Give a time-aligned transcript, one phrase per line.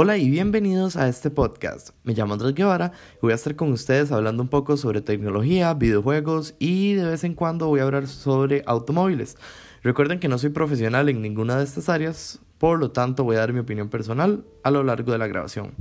[0.00, 1.88] Hola y bienvenidos a este podcast.
[2.04, 5.74] Me llamo Andrés Guevara y voy a estar con ustedes hablando un poco sobre tecnología,
[5.74, 9.36] videojuegos y de vez en cuando voy a hablar sobre automóviles.
[9.82, 13.40] Recuerden que no soy profesional en ninguna de estas áreas, por lo tanto voy a
[13.40, 15.74] dar mi opinión personal a lo largo de la grabación.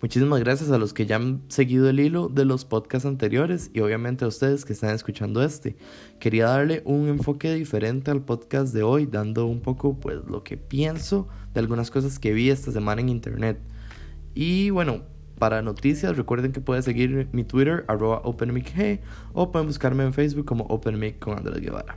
[0.00, 3.80] Muchísimas gracias a los que ya han seguido el hilo de los podcasts anteriores y
[3.80, 5.76] obviamente a ustedes que están escuchando este.
[6.18, 10.56] Quería darle un enfoque diferente al podcast de hoy, dando un poco pues lo que
[10.56, 13.58] pienso de algunas cosas que vi esta semana en internet.
[14.34, 15.02] Y bueno,
[15.38, 20.64] para noticias recuerden que pueden seguir mi Twitter arroba o pueden buscarme en Facebook como
[20.64, 21.96] OpenMic con Andrés Guevara.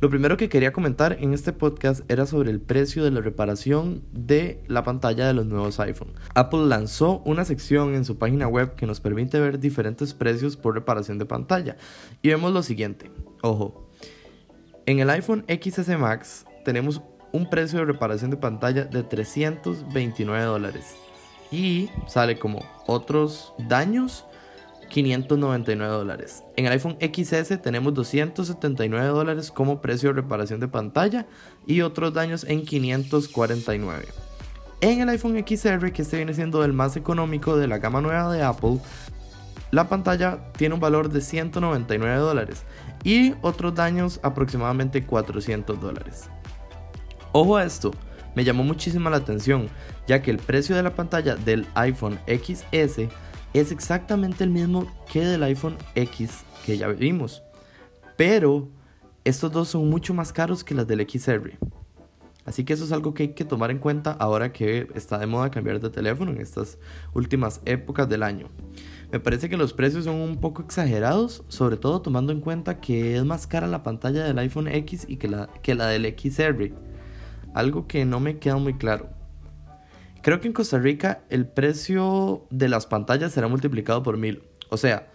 [0.00, 4.02] Lo primero que quería comentar en este podcast era sobre el precio de la reparación
[4.12, 6.14] de la pantalla de los nuevos iPhone.
[6.34, 10.74] Apple lanzó una sección en su página web que nos permite ver diferentes precios por
[10.74, 11.76] reparación de pantalla.
[12.22, 13.10] Y vemos lo siguiente.
[13.42, 13.90] Ojo,
[14.86, 20.96] en el iPhone XS Max tenemos un precio de reparación de pantalla de 329 dólares.
[21.52, 24.24] Y sale como otros daños
[24.90, 26.44] 599 dólares.
[26.56, 31.26] En el iPhone XS tenemos 279 dólares como precio de reparación de pantalla
[31.66, 34.06] y otros daños en 549.
[34.82, 38.30] En el iPhone XR, que este viene siendo el más económico de la gama nueva
[38.32, 38.78] de Apple,
[39.70, 42.64] la pantalla tiene un valor de 199 dólares
[43.04, 46.28] y otros daños aproximadamente 400 dólares.
[47.32, 47.92] Ojo a esto,
[48.34, 49.68] me llamó muchísimo la atención,
[50.06, 53.08] ya que el precio de la pantalla del iPhone XS
[53.52, 57.42] es exactamente el mismo que del iPhone X que ya vimos.
[58.16, 58.68] Pero
[59.24, 61.58] estos dos son mucho más caros que las del XR.
[62.44, 65.26] Así que eso es algo que hay que tomar en cuenta ahora que está de
[65.26, 66.78] moda cambiar de teléfono en estas
[67.12, 68.48] últimas épocas del año.
[69.12, 73.16] Me parece que los precios son un poco exagerados, sobre todo tomando en cuenta que
[73.16, 76.72] es más cara la pantalla del iPhone X y que la, que la del XR.
[77.54, 79.19] Algo que no me queda muy claro.
[80.22, 84.42] Creo que en Costa Rica el precio de las pantallas será multiplicado por mil.
[84.68, 85.10] O sea,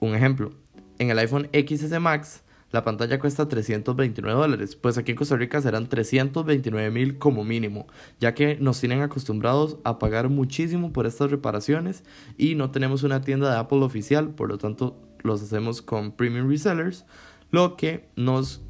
[0.00, 0.52] un ejemplo,
[0.98, 5.60] en el iPhone XS Max la pantalla cuesta 329 dólares, pues aquí en Costa Rica
[5.62, 7.86] serán 329 mil como mínimo,
[8.20, 12.04] ya que nos tienen acostumbrados a pagar muchísimo por estas reparaciones
[12.36, 16.46] y no tenemos una tienda de Apple oficial, por lo tanto los hacemos con premium
[16.48, 17.06] resellers,
[17.50, 18.62] lo que nos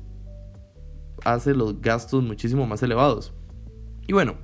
[1.25, 3.33] hace los gastos muchísimo más elevados.
[4.07, 4.37] Y bueno,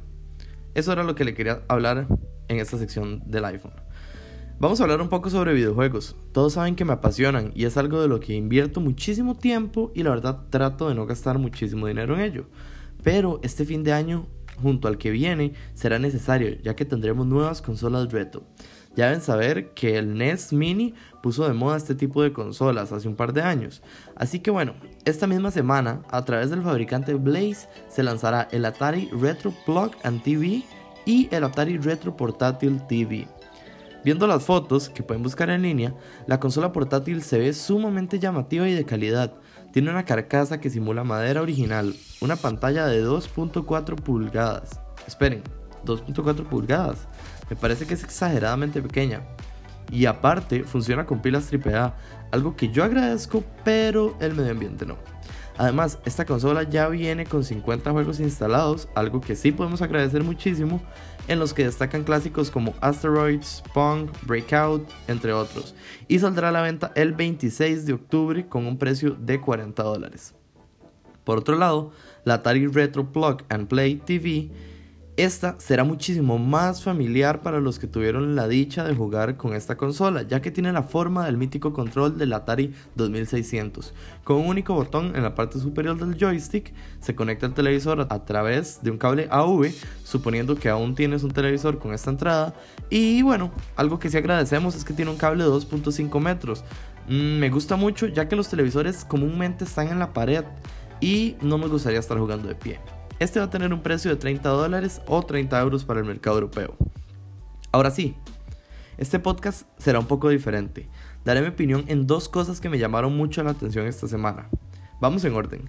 [0.74, 2.06] eso era lo que le quería hablar
[2.48, 3.72] en esta sección del iPhone.
[4.60, 6.16] Vamos a hablar un poco sobre videojuegos.
[6.32, 10.04] Todos saben que me apasionan y es algo de lo que invierto muchísimo tiempo y
[10.04, 12.46] la verdad trato de no gastar muchísimo dinero en ello.
[13.02, 14.28] Pero este fin de año,
[14.62, 18.44] junto al que viene, será necesario ya que tendremos nuevas consolas retro.
[18.96, 23.08] Ya deben saber que el NES Mini puso de moda este tipo de consolas hace
[23.08, 23.82] un par de años.
[24.14, 24.74] Así que bueno,
[25.04, 30.22] esta misma semana, a través del fabricante Blaze, se lanzará el Atari Retro Plug and
[30.22, 30.62] TV
[31.06, 33.26] y el Atari Retro Portátil TV.
[34.04, 35.94] Viendo las fotos, que pueden buscar en línea,
[36.26, 39.32] la consola portátil se ve sumamente llamativa y de calidad.
[39.72, 44.78] Tiene una carcasa que simula madera original, una pantalla de 2.4 pulgadas.
[45.06, 45.42] Esperen,
[45.86, 47.08] 2.4 pulgadas.
[47.50, 49.22] Me parece que es exageradamente pequeña.
[49.90, 51.94] Y aparte funciona con pilas AAA,
[52.30, 54.96] algo que yo agradezco, pero el medio ambiente no.
[55.56, 60.82] Además, esta consola ya viene con 50 juegos instalados, algo que sí podemos agradecer muchísimo,
[61.28, 65.74] en los que destacan clásicos como Asteroids, Punk, Breakout, entre otros,
[66.08, 70.34] y saldrá a la venta el 26 de octubre con un precio de 40 dólares.
[71.22, 71.92] Por otro lado,
[72.24, 74.50] la Atari Retro Plug and Play TV
[75.16, 79.76] esta será muchísimo más familiar para los que tuvieron la dicha de jugar con esta
[79.76, 83.94] consola, ya que tiene la forma del mítico control del Atari 2600.
[84.24, 88.24] Con un único botón en la parte superior del joystick, se conecta el televisor a
[88.24, 89.70] través de un cable AV,
[90.02, 92.54] suponiendo que aún tienes un televisor con esta entrada.
[92.90, 96.64] Y bueno, algo que sí agradecemos es que tiene un cable de 2.5 metros.
[97.08, 100.44] Mm, me gusta mucho, ya que los televisores comúnmente están en la pared
[101.00, 102.80] y no me gustaría estar jugando de pie.
[103.20, 106.36] Este va a tener un precio de 30 dólares o 30 euros para el mercado
[106.36, 106.76] europeo.
[107.70, 108.16] Ahora sí,
[108.98, 110.88] este podcast será un poco diferente.
[111.24, 114.48] Daré mi opinión en dos cosas que me llamaron mucho la atención esta semana.
[115.00, 115.68] Vamos en orden.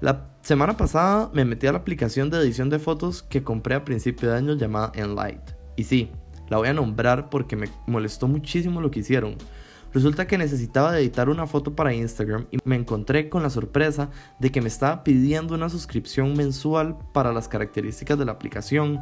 [0.00, 3.84] La semana pasada me metí a la aplicación de edición de fotos que compré a
[3.84, 5.40] principio de año llamada Enlight.
[5.76, 6.10] Y sí,
[6.48, 9.36] la voy a nombrar porque me molestó muchísimo lo que hicieron.
[9.92, 14.52] Resulta que necesitaba editar una foto para Instagram y me encontré con la sorpresa de
[14.52, 19.00] que me estaba pidiendo una suscripción mensual para las características de la aplicación.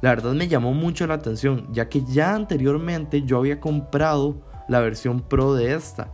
[0.00, 4.80] La verdad me llamó mucho la atención, ya que ya anteriormente yo había comprado la
[4.80, 6.12] versión Pro de esta.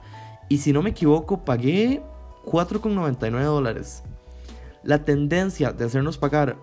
[0.48, 2.02] Y si no me equivoco, pagué
[2.44, 4.02] 4,99 dólares.
[4.82, 6.56] La tendencia de hacernos pagar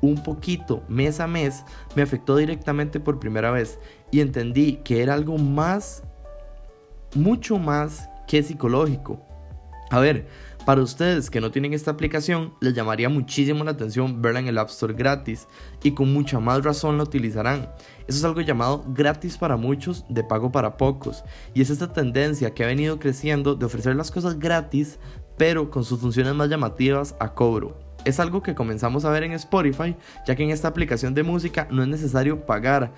[0.00, 3.78] un poquito mes a mes, me afectó directamente por primera vez
[4.10, 6.04] y entendí que era algo más,
[7.14, 9.20] mucho más que psicológico.
[9.90, 10.28] A ver,
[10.64, 14.58] para ustedes que no tienen esta aplicación, les llamaría muchísimo la atención verla en el
[14.58, 15.48] App Store gratis
[15.82, 17.70] y con mucha más razón la utilizarán.
[18.06, 21.24] Eso es algo llamado gratis para muchos, de pago para pocos.
[21.54, 24.98] Y es esta tendencia que ha venido creciendo de ofrecer las cosas gratis,
[25.36, 27.78] pero con sus funciones más llamativas a cobro.
[28.04, 29.96] Es algo que comenzamos a ver en Spotify,
[30.26, 32.92] ya que en esta aplicación de música no es necesario pagar,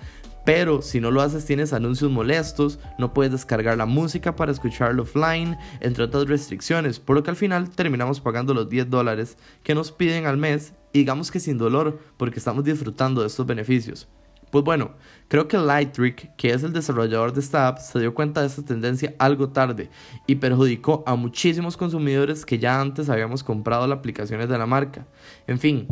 [0.45, 5.03] pero si no lo haces tienes anuncios molestos, no puedes descargar la música para escucharlo
[5.03, 9.75] offline, entre otras restricciones, por lo que al final terminamos pagando los 10 dólares que
[9.75, 14.07] nos piden al mes y digamos que sin dolor porque estamos disfrutando de estos beneficios.
[14.53, 14.91] Pues bueno,
[15.29, 18.63] creo que Lightrick, que es el desarrollador de esta app, se dio cuenta de esta
[18.63, 19.89] tendencia algo tarde
[20.27, 25.07] y perjudicó a muchísimos consumidores que ya antes habíamos comprado las aplicaciones de la marca.
[25.47, 25.87] En fin,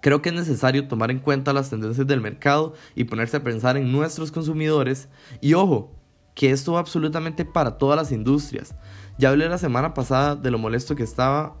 [0.00, 3.76] Creo que es necesario tomar en cuenta las tendencias del mercado y ponerse a pensar
[3.76, 5.08] en nuestros consumidores.
[5.40, 5.92] Y ojo,
[6.34, 8.76] que esto va absolutamente para todas las industrias.
[9.18, 11.56] Ya hablé la semana pasada de lo molesto que estaba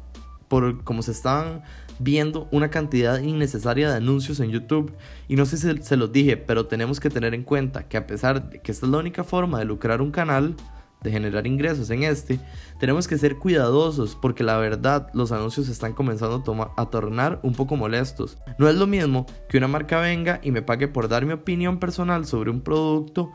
[0.46, 1.62] por cómo se estaban
[1.98, 4.92] viendo una cantidad innecesaria de anuncios en YouTube.
[5.26, 8.06] Y no sé si se los dije, pero tenemos que tener en cuenta que a
[8.06, 10.54] pesar de que esta es la única forma de lucrar un canal,
[11.02, 12.40] de generar ingresos en este,
[12.78, 16.42] tenemos que ser cuidadosos porque la verdad los anuncios están comenzando
[16.76, 18.38] a, tornar un poco molestos.
[18.58, 21.78] No es lo mismo que una marca venga y me pague por dar mi opinión
[21.78, 23.30] personal sobre un producto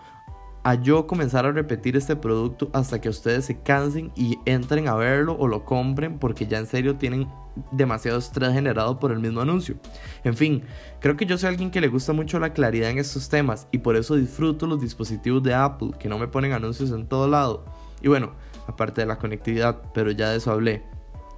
[0.64, 4.96] a yo comenzar a repetir este producto hasta que ustedes se cansen y entren a
[4.96, 7.28] verlo o lo compren porque ya en serio tienen
[7.72, 9.76] demasiado estrés generado por el mismo anuncio.
[10.24, 10.64] En fin,
[11.02, 13.80] creo que yo soy alguien que le gusta mucho la claridad en estos temas y
[13.80, 17.66] por eso disfruto los dispositivos de Apple que no me ponen anuncios en todo lado.
[18.02, 18.32] Y bueno,
[18.66, 20.84] aparte de la conectividad, pero ya de eso hablé.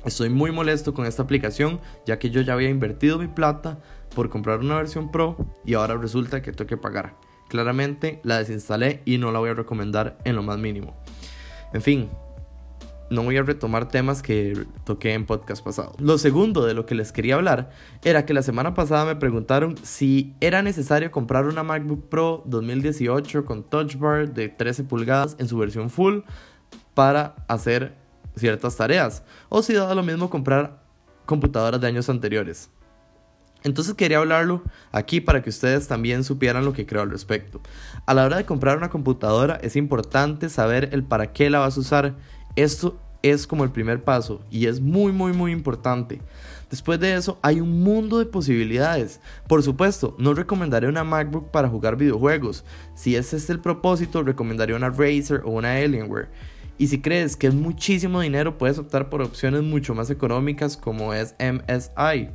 [0.05, 3.79] Estoy muy molesto con esta aplicación ya que yo ya había invertido mi plata
[4.13, 5.35] por comprar una versión Pro
[5.65, 7.15] y ahora resulta que tengo que pagar.
[7.55, 10.93] Claramente la desinstalé y no la voy a recomendar en lo más mínimo.
[11.73, 12.09] En fin,
[13.09, 15.93] no voy a retomar temas que toqué en podcast pasado.
[15.97, 17.69] Lo segundo de lo que les quería hablar
[18.03, 23.45] era que la semana pasada me preguntaron si era necesario comprar una MacBook Pro 2018
[23.45, 26.23] con Touch Bar de 13 pulgadas en su versión full
[26.93, 27.95] para hacer
[28.35, 30.83] ciertas tareas o si daba lo mismo comprar
[31.25, 32.69] computadoras de años anteriores.
[33.65, 37.61] Entonces quería hablarlo aquí para que ustedes también supieran lo que creo al respecto.
[38.05, 41.75] A la hora de comprar una computadora es importante saber el para qué la vas
[41.75, 42.15] a usar.
[42.55, 46.21] Esto es como el primer paso y es muy muy muy importante.
[46.69, 49.19] Después de eso hay un mundo de posibilidades.
[49.47, 52.63] Por supuesto, no recomendaré una MacBook para jugar videojuegos.
[52.93, 56.29] Si ese es el propósito, recomendaría una Razer o una Alienware.
[56.77, 61.15] Y si crees que es muchísimo dinero, puedes optar por opciones mucho más económicas como
[61.15, 62.29] es MSI.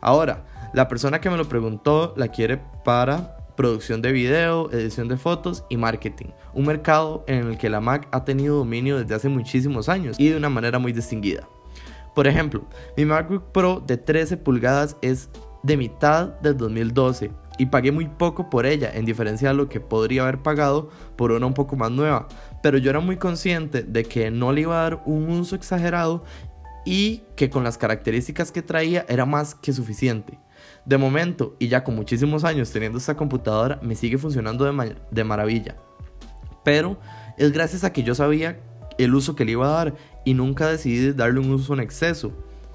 [0.00, 5.16] Ahora, la persona que me lo preguntó la quiere para producción de video, edición de
[5.16, 6.30] fotos y marketing.
[6.54, 10.28] Un mercado en el que la Mac ha tenido dominio desde hace muchísimos años y
[10.28, 11.46] de una manera muy distinguida.
[12.14, 12.64] Por ejemplo,
[12.96, 15.30] mi MacBook Pro de 13 pulgadas es
[15.62, 19.80] de mitad del 2012 y pagué muy poco por ella, en diferencia de lo que
[19.80, 22.28] podría haber pagado por una un poco más nueva.
[22.62, 26.24] Pero yo era muy consciente de que no le iba a dar un uso exagerado
[26.84, 30.38] y que con las características que traía era más que suficiente.
[30.84, 35.24] De momento, y ya con muchísimos años teniendo esta computadora, me sigue funcionando de, de
[35.24, 35.76] maravilla.
[36.64, 36.98] Pero
[37.38, 38.60] es gracias a que yo sabía
[38.98, 42.32] el uso que le iba a dar y nunca decidí darle un uso en exceso.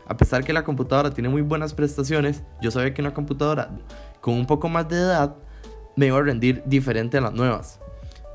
[0.08, 3.72] A pesar que la computadora tiene muy buenas prestaciones, yo sabía que una computadora
[4.22, 5.36] con un poco más de edad
[5.96, 7.80] me iba a rendir diferente a las nuevas.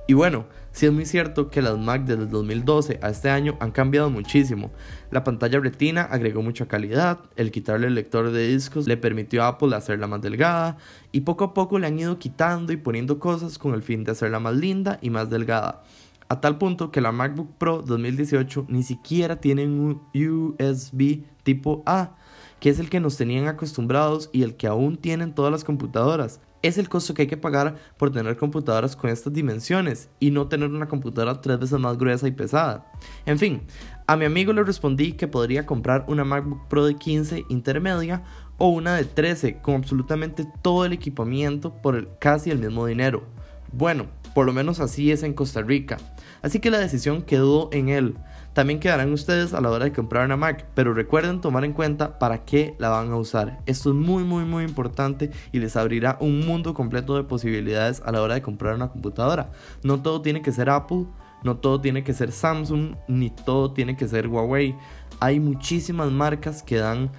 [0.09, 3.57] Y bueno, sí es muy cierto que las Mac desde el 2012 a este año
[3.61, 4.73] han cambiado muchísimo.
[5.13, 9.49] La pantalla retina agregó mucha calidad, el quitarle el lector de discos le permitió a
[9.49, 10.77] Apple hacerla más delgada
[11.13, 14.11] y poco a poco le han ido quitando y poniendo cosas con el fin de
[14.11, 15.85] hacerla más linda y más delgada.
[16.29, 22.17] A tal punto que la MacBook Pro 2018 ni siquiera tiene un USB tipo A,
[22.59, 26.41] que es el que nos tenían acostumbrados y el que aún tienen todas las computadoras
[26.63, 30.49] es el costo que hay que pagar por tener computadoras con estas dimensiones y no
[30.49, 32.91] tener una computadora tres veces más gruesa y pesada.
[33.27, 33.63] En fin,
[34.07, 38.23] a mi amigo le respondí que podría comprar una MacBook Pro de 15 intermedia
[38.59, 43.25] o una de 13 con absolutamente todo el equipamiento por casi el mismo dinero.
[43.73, 45.97] Bueno, por lo menos así es en Costa Rica.
[46.43, 48.17] Así que la decisión quedó en él.
[48.55, 52.19] También quedarán ustedes a la hora de comprar una Mac, pero recuerden tomar en cuenta
[52.19, 53.61] para qué la van a usar.
[53.65, 58.13] Esto es muy muy muy importante y les abrirá un mundo completo de posibilidades a
[58.13, 59.53] la hora de comprar una computadora.
[59.83, 61.07] No todo tiene que ser Apple,
[61.43, 64.77] no todo tiene que ser Samsung, ni todo tiene que ser Huawei.
[65.19, 67.11] Hay muchísimas marcas que dan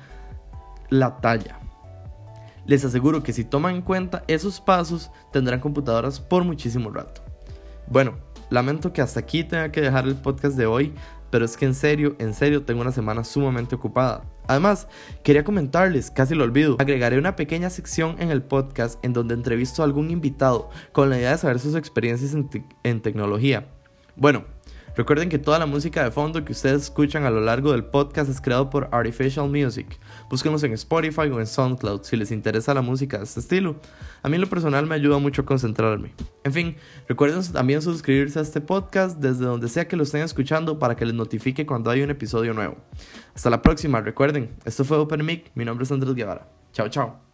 [0.89, 1.59] la talla.
[2.65, 7.21] Les aseguro que si toman en cuenta esos pasos, tendrán computadoras por muchísimo rato.
[7.87, 8.13] Bueno,
[8.49, 10.93] lamento que hasta aquí tenga que dejar el podcast de hoy,
[11.33, 14.23] pero es que en serio, en serio tengo una semana sumamente ocupada.
[14.45, 14.87] Además,
[15.23, 19.81] quería comentarles, casi lo olvido, agregaré una pequeña sección en el podcast en donde entrevisto
[19.81, 22.47] a algún invitado con la idea de saber sus experiencias en,
[22.83, 23.67] en tecnología.
[24.15, 24.45] Bueno,
[24.95, 28.29] Recuerden que toda la música de fondo que ustedes escuchan a lo largo del podcast
[28.29, 29.99] es creado por Artificial Music.
[30.29, 33.75] Búsquenlos en Spotify o en SoundCloud si les interesa la música de este estilo.
[34.21, 36.13] A mí en lo personal me ayuda mucho a concentrarme.
[36.43, 36.75] En fin,
[37.07, 41.05] recuerden también suscribirse a este podcast desde donde sea que lo estén escuchando para que
[41.05, 42.77] les notifique cuando hay un episodio nuevo.
[43.33, 46.47] Hasta la próxima, recuerden, esto fue Open Mic, mi nombre es Andrés Guevara.
[46.71, 47.32] Chao, chao.